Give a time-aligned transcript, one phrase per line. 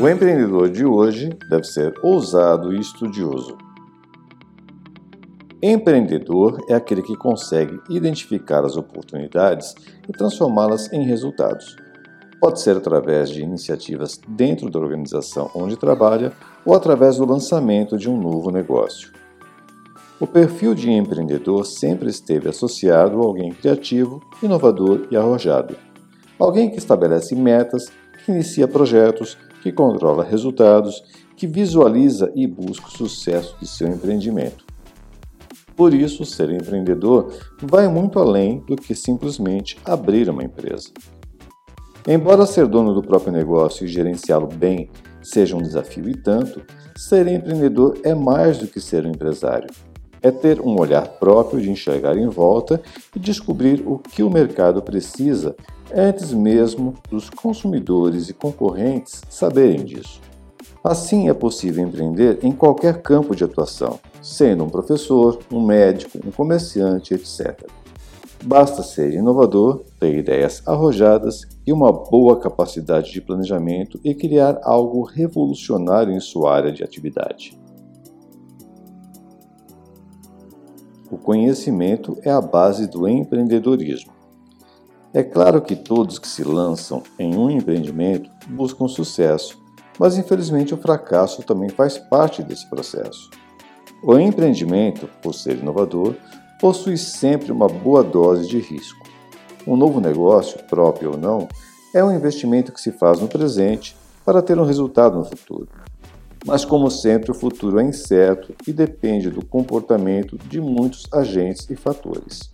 [0.00, 3.56] O empreendedor de hoje deve ser ousado e estudioso.
[5.62, 9.72] Empreendedor é aquele que consegue identificar as oportunidades
[10.08, 11.76] e transformá-las em resultados.
[12.40, 16.32] Pode ser através de iniciativas dentro da organização onde trabalha
[16.66, 19.12] ou através do lançamento de um novo negócio.
[20.18, 25.76] O perfil de empreendedor sempre esteve associado a alguém criativo, inovador e arrojado.
[26.36, 27.92] Alguém que estabelece metas,
[28.24, 31.02] que inicia projetos, que controla resultados,
[31.34, 34.62] que visualiza e busca o sucesso de seu empreendimento.
[35.74, 40.90] Por isso, ser empreendedor vai muito além do que simplesmente abrir uma empresa.
[42.06, 44.90] Embora ser dono do próprio negócio e gerenciá-lo bem
[45.22, 46.62] seja um desafio e tanto,
[46.94, 49.70] ser empreendedor é mais do que ser um empresário
[50.24, 52.80] é ter um olhar próprio de enxergar em volta
[53.14, 55.54] e descobrir o que o mercado precisa
[55.94, 60.22] antes mesmo dos consumidores e concorrentes saberem disso.
[60.82, 66.30] Assim é possível empreender em qualquer campo de atuação, sendo um professor, um médico, um
[66.30, 67.68] comerciante, etc.
[68.42, 75.02] Basta ser inovador, ter ideias arrojadas e uma boa capacidade de planejamento e criar algo
[75.02, 77.63] revolucionário em sua área de atividade.
[81.14, 84.10] O conhecimento é a base do empreendedorismo.
[85.12, 89.56] É claro que todos que se lançam em um empreendimento buscam sucesso,
[89.96, 93.30] mas infelizmente o fracasso também faz parte desse processo.
[94.02, 96.16] O empreendimento, por ser inovador,
[96.60, 99.06] possui sempre uma boa dose de risco.
[99.64, 101.46] Um novo negócio, próprio ou não,
[101.94, 105.68] é um investimento que se faz no presente para ter um resultado no futuro.
[106.44, 111.74] Mas, como sempre, o futuro é incerto e depende do comportamento de muitos agentes e
[111.74, 112.52] fatores.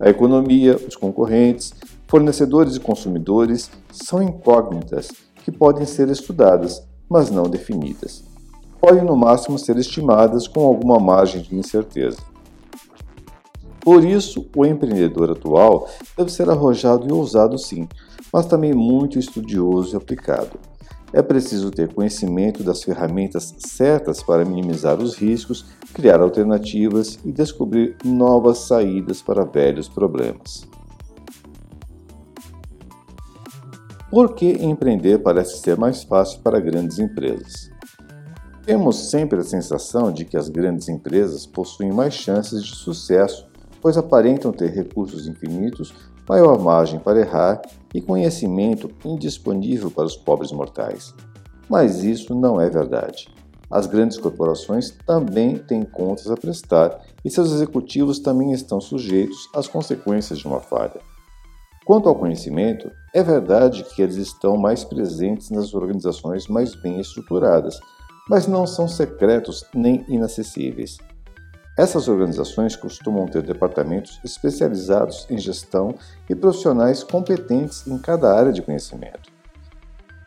[0.00, 1.74] A economia, os concorrentes,
[2.08, 5.08] fornecedores e consumidores são incógnitas
[5.44, 8.24] que podem ser estudadas, mas não definidas.
[8.80, 12.18] Podem, no máximo, ser estimadas com alguma margem de incerteza.
[13.80, 17.88] Por isso, o empreendedor atual deve ser arrojado e ousado sim,
[18.32, 20.58] mas também muito estudioso e aplicado.
[21.12, 27.96] É preciso ter conhecimento das ferramentas certas para minimizar os riscos, criar alternativas e descobrir
[28.02, 30.66] novas saídas para velhos problemas.
[34.10, 37.70] Por que empreender parece ser mais fácil para grandes empresas?
[38.64, 43.46] Temos sempre a sensação de que as grandes empresas possuem mais chances de sucesso,
[43.80, 45.92] pois aparentam ter recursos infinitos
[46.28, 47.60] maior margem para errar
[47.94, 51.14] e conhecimento indisponível para os pobres mortais.
[51.68, 53.28] Mas isso não é verdade.
[53.70, 59.66] As grandes corporações também têm contas a prestar e seus executivos também estão sujeitos às
[59.66, 61.00] consequências de uma falha.
[61.84, 67.80] Quanto ao conhecimento, é verdade que eles estão mais presentes nas organizações mais bem estruturadas,
[68.28, 70.98] mas não são secretos nem inacessíveis.
[71.76, 75.94] Essas organizações costumam ter departamentos especializados em gestão
[76.28, 79.32] e profissionais competentes em cada área de conhecimento.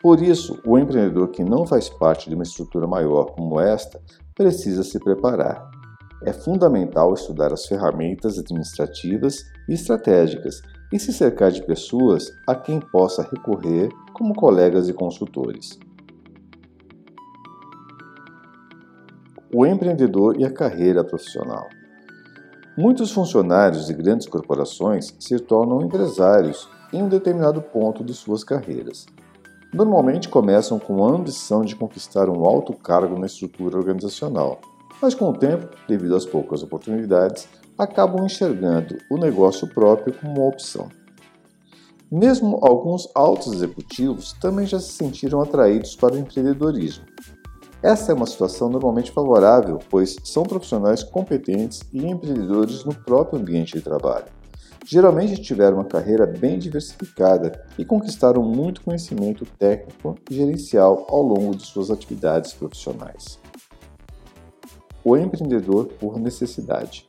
[0.00, 4.00] Por isso, o empreendedor que não faz parte de uma estrutura maior como esta
[4.34, 5.70] precisa se preparar.
[6.24, 12.80] É fundamental estudar as ferramentas administrativas e estratégicas e se cercar de pessoas a quem
[12.80, 15.78] possa recorrer como colegas e consultores.
[19.52, 21.68] O empreendedor e a carreira profissional.
[22.76, 29.06] Muitos funcionários de grandes corporações se tornam empresários em um determinado ponto de suas carreiras.
[29.72, 34.60] Normalmente começam com a ambição de conquistar um alto cargo na estrutura organizacional,
[35.00, 40.48] mas com o tempo, devido às poucas oportunidades, acabam enxergando o negócio próprio como uma
[40.48, 40.88] opção.
[42.10, 47.04] Mesmo alguns altos executivos também já se sentiram atraídos para o empreendedorismo,
[47.86, 53.74] essa é uma situação normalmente favorável, pois são profissionais competentes e empreendedores no próprio ambiente
[53.74, 54.26] de trabalho.
[54.84, 61.54] Geralmente tiveram uma carreira bem diversificada e conquistaram muito conhecimento técnico e gerencial ao longo
[61.54, 63.38] de suas atividades profissionais.
[65.04, 67.06] O empreendedor por necessidade.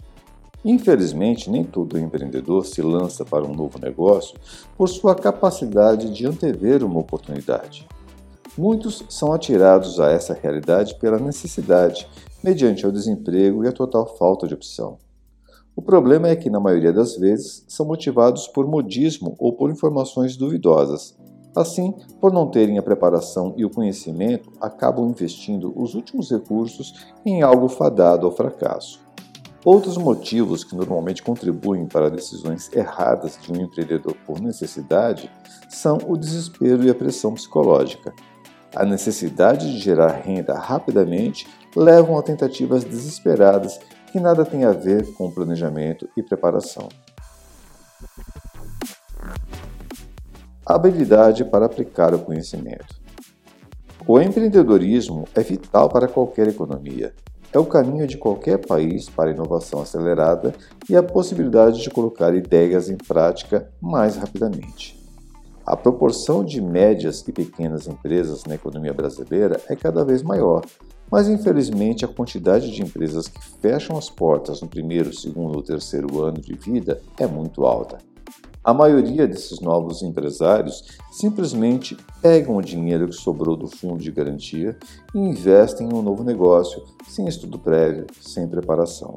[0.63, 4.37] Infelizmente, nem todo empreendedor se lança para um novo negócio
[4.77, 7.87] por sua capacidade de antever uma oportunidade.
[8.57, 12.09] Muitos são atirados a essa realidade pela necessidade,
[12.43, 14.97] mediante o desemprego e a total falta de opção.
[15.75, 20.35] O problema é que, na maioria das vezes, são motivados por modismo ou por informações
[20.35, 21.15] duvidosas.
[21.55, 27.43] Assim, por não terem a preparação e o conhecimento, acabam investindo os últimos recursos em
[27.43, 28.99] algo fadado ao fracasso.
[29.63, 35.29] Outros motivos que normalmente contribuem para decisões erradas de um empreendedor por necessidade
[35.69, 38.13] são o desespero e a pressão psicológica.
[38.75, 43.79] A necessidade de gerar renda rapidamente levam a tentativas desesperadas
[44.11, 46.89] que nada têm a ver com planejamento e preparação.
[50.65, 52.99] Habilidade para aplicar o conhecimento.
[54.05, 57.13] O empreendedorismo é vital para qualquer economia.
[57.53, 60.53] É o caminho de qualquer país para a inovação acelerada
[60.89, 65.06] e a possibilidade de colocar ideias em prática mais rapidamente.
[65.67, 70.63] A proporção de médias e pequenas empresas na economia brasileira é cada vez maior,
[71.11, 76.23] mas infelizmente a quantidade de empresas que fecham as portas no primeiro, segundo ou terceiro
[76.23, 77.97] ano de vida é muito alta.
[78.63, 84.77] A maioria desses novos empresários simplesmente pegam o dinheiro que sobrou do fundo de garantia
[85.13, 89.15] e investem em um novo negócio sem estudo prévio, sem preparação.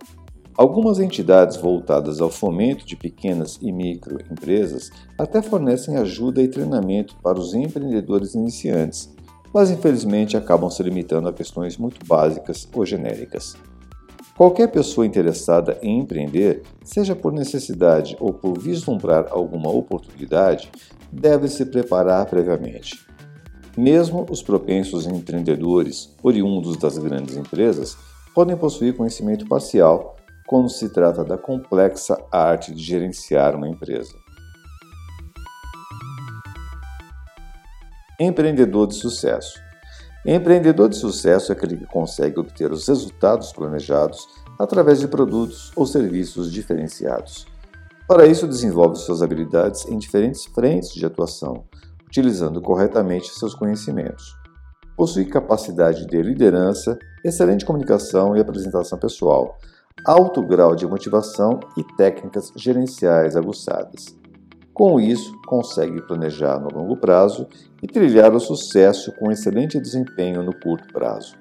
[0.57, 7.39] Algumas entidades voltadas ao fomento de pequenas e microempresas até fornecem ajuda e treinamento para
[7.39, 9.15] os empreendedores iniciantes,
[9.55, 13.57] mas infelizmente acabam se limitando a questões muito básicas ou genéricas.
[14.37, 20.71] Qualquer pessoa interessada em empreender, seja por necessidade ou por vislumbrar alguma oportunidade,
[21.13, 23.07] deve se preparar previamente.
[23.77, 27.97] Mesmo os propensos empreendedores, oriundos das grandes empresas,
[28.35, 30.17] podem possuir conhecimento parcial
[30.51, 34.17] quando se trata da complexa arte de gerenciar uma empresa.
[38.19, 39.61] Empreendedor de sucesso.
[40.27, 44.27] Empreendedor de sucesso é aquele que consegue obter os resultados planejados
[44.59, 47.47] através de produtos ou serviços diferenciados.
[48.09, 51.63] Para isso, desenvolve suas habilidades em diferentes frentes de atuação,
[52.09, 54.35] utilizando corretamente seus conhecimentos.
[54.97, 59.57] Possui capacidade de liderança, excelente comunicação e apresentação pessoal,
[60.05, 64.19] alto grau de motivação e técnicas gerenciais aguçadas.
[64.73, 67.47] Com isso, consegue planejar no longo prazo
[67.83, 71.37] e trilhar o sucesso com excelente desempenho no curto prazo.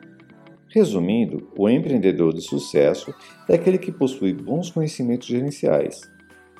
[0.67, 3.13] Resumindo, o empreendedor de sucesso
[3.47, 6.01] é aquele que possui bons conhecimentos gerenciais,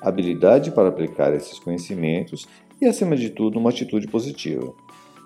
[0.00, 2.46] habilidade para aplicar esses conhecimentos
[2.80, 4.72] e, acima de tudo, uma atitude positiva.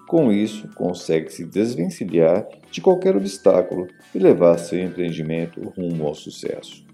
[0.07, 6.85] Com isso, consegue se desvencilhar de qualquer obstáculo e levar seu empreendimento rumo ao sucesso.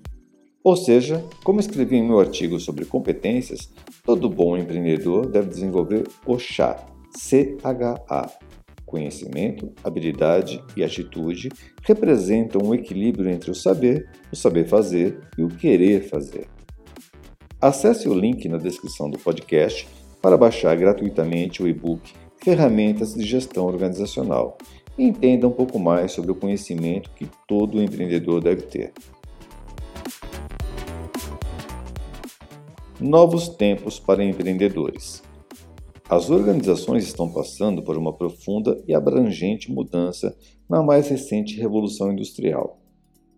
[0.62, 3.70] Ou seja, como escrevi em meu artigo sobre competências,
[4.04, 6.86] todo bom empreendedor deve desenvolver o CHA,
[7.16, 8.30] C-H-A.
[8.84, 11.48] Conhecimento, habilidade e atitude
[11.82, 16.46] representam um equilíbrio entre o saber, o saber fazer e o querer fazer.
[17.60, 19.88] Acesse o link na descrição do podcast
[20.20, 24.56] para baixar gratuitamente o e-book ferramentas de gestão organizacional
[24.96, 28.92] e entenda um pouco mais sobre o conhecimento que todo empreendedor deve ter.
[32.98, 35.22] Novos tempos para empreendedores.
[36.08, 40.36] As organizações estão passando por uma profunda e abrangente mudança
[40.68, 42.80] na mais recente revolução industrial.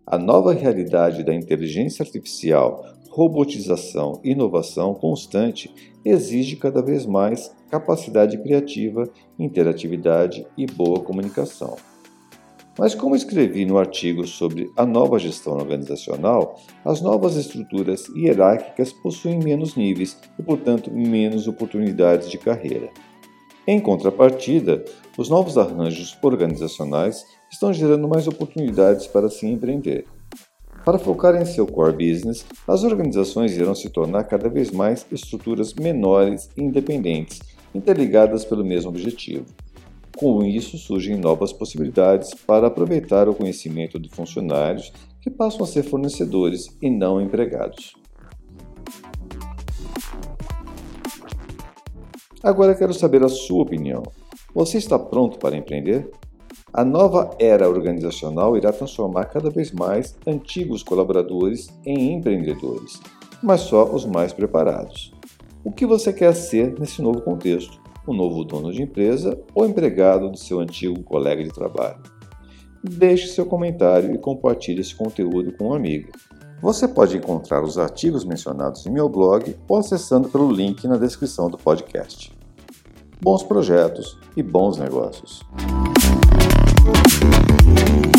[0.05, 5.71] A nova realidade da inteligência artificial, robotização inovação constante
[6.03, 9.07] exige cada vez mais capacidade criativa,
[9.37, 11.75] interatividade e boa comunicação.
[12.75, 19.37] Mas, como escrevi no artigo sobre a nova gestão organizacional, as novas estruturas hierárquicas possuem
[19.37, 22.89] menos níveis e, portanto, menos oportunidades de carreira.
[23.67, 24.83] Em contrapartida,
[25.19, 30.07] os novos arranjos organizacionais estão gerando mais oportunidades para se empreender.
[30.85, 35.73] Para focar em seu core business, as organizações irão se tornar cada vez mais estruturas
[35.73, 37.39] menores e independentes,
[37.73, 39.45] interligadas pelo mesmo objetivo.
[40.17, 45.83] Com isso, surgem novas possibilidades para aproveitar o conhecimento de funcionários que passam a ser
[45.83, 47.93] fornecedores e não empregados.
[52.43, 54.03] Agora quero saber a sua opinião.
[54.53, 56.11] Você está pronto para empreender?
[56.73, 62.99] A nova era organizacional irá transformar cada vez mais antigos colaboradores em empreendedores,
[63.41, 65.13] mas só os mais preparados.
[65.63, 67.81] O que você quer ser nesse novo contexto?
[68.05, 72.01] O novo dono de empresa ou empregado do seu antigo colega de trabalho?
[72.83, 76.11] Deixe seu comentário e compartilhe esse conteúdo com um amigo.
[76.61, 81.49] Você pode encontrar os artigos mencionados em meu blog ou acessando pelo link na descrição
[81.49, 82.31] do podcast.
[83.21, 85.41] Bons projetos e bons negócios.
[86.93, 88.12] Thank you.